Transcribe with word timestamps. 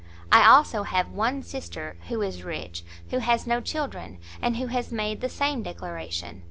I, 0.31 0.43
also, 0.47 0.81
have 0.81 1.11
one 1.11 1.43
sister, 1.43 1.95
who 2.07 2.23
is 2.23 2.41
rich, 2.43 2.83
who 3.11 3.19
has 3.19 3.45
no 3.45 3.61
children, 3.61 4.17
and 4.41 4.57
who 4.57 4.65
has 4.65 4.91
made 4.91 5.21
the 5.21 5.29
same 5.29 5.61
declaration. 5.61 6.39